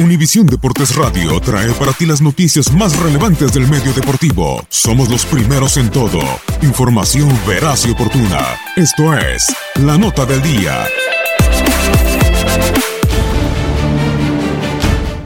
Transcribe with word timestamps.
Univisión 0.00 0.48
Deportes 0.48 0.96
Radio 0.96 1.38
trae 1.38 1.70
para 1.74 1.92
ti 1.92 2.04
las 2.04 2.20
noticias 2.20 2.72
más 2.72 2.98
relevantes 2.98 3.52
del 3.52 3.68
medio 3.68 3.92
deportivo. 3.92 4.66
Somos 4.68 5.08
los 5.08 5.24
primeros 5.24 5.76
en 5.76 5.88
todo. 5.88 6.18
Información 6.62 7.28
veraz 7.46 7.86
y 7.86 7.92
oportuna. 7.92 8.40
Esto 8.74 9.16
es 9.16 9.54
La 9.76 9.96
Nota 9.96 10.26
del 10.26 10.42
Día. 10.42 10.84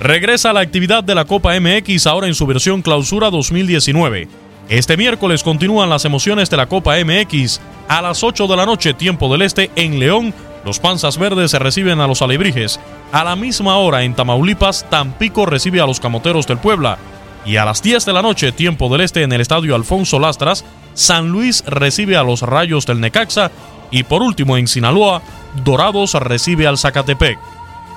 Regresa 0.00 0.52
la 0.52 0.60
actividad 0.60 1.02
de 1.02 1.14
la 1.14 1.24
Copa 1.24 1.58
MX 1.58 2.06
ahora 2.06 2.26
en 2.26 2.34
su 2.34 2.46
versión 2.46 2.82
clausura 2.82 3.30
2019. 3.30 4.28
Este 4.68 4.98
miércoles 4.98 5.42
continúan 5.42 5.88
las 5.88 6.04
emociones 6.04 6.50
de 6.50 6.58
la 6.58 6.66
Copa 6.66 6.96
MX. 7.02 7.58
A 7.88 8.02
las 8.02 8.22
8 8.22 8.46
de 8.46 8.56
la 8.56 8.66
noche, 8.66 8.92
tiempo 8.92 9.32
del 9.32 9.40
este, 9.40 9.70
en 9.76 9.98
León, 9.98 10.34
los 10.64 10.80
Panzas 10.80 11.18
Verdes 11.18 11.50
se 11.50 11.58
reciben 11.58 12.00
a 12.00 12.06
los 12.06 12.22
Alebrijes. 12.22 12.80
A 13.12 13.24
la 13.24 13.36
misma 13.36 13.76
hora 13.76 14.02
en 14.02 14.14
Tamaulipas, 14.14 14.86
Tampico 14.90 15.46
recibe 15.46 15.80
a 15.80 15.86
los 15.86 16.00
Camoteros 16.00 16.46
del 16.46 16.58
Puebla. 16.58 16.98
Y 17.44 17.56
a 17.56 17.64
las 17.64 17.82
10 17.82 18.04
de 18.04 18.12
la 18.12 18.22
noche, 18.22 18.52
tiempo 18.52 18.88
del 18.88 19.00
este 19.00 19.22
en 19.22 19.32
el 19.32 19.40
estadio 19.40 19.74
Alfonso 19.74 20.18
Lastras, 20.18 20.64
San 20.94 21.28
Luis 21.28 21.64
recibe 21.66 22.16
a 22.16 22.22
los 22.22 22.42
Rayos 22.42 22.86
del 22.86 23.00
Necaxa. 23.00 23.50
Y 23.90 24.02
por 24.02 24.22
último 24.22 24.56
en 24.56 24.68
Sinaloa, 24.68 25.22
Dorados 25.64 26.14
recibe 26.14 26.66
al 26.66 26.76
Zacatepec. 26.76 27.38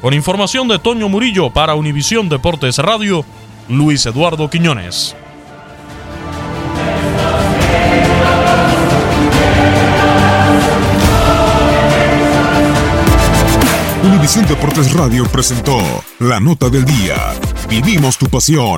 Con 0.01 0.13
información 0.13 0.67
de 0.67 0.79
Toño 0.79 1.09
Murillo 1.09 1.49
para 1.49 1.75
Univisión 1.75 2.29
Deportes 2.29 2.77
Radio, 2.77 3.25
Luis 3.67 4.05
Eduardo 4.05 4.49
Quiñones. 4.49 5.15
Univisión 14.21 14.45
Deportes 14.45 14.93
Radio 14.93 15.25
presentó 15.25 15.79
la 16.19 16.39
nota 16.39 16.69
del 16.69 16.85
día. 16.85 17.33
Vivimos 17.67 18.19
tu 18.19 18.27
pasión. 18.27 18.77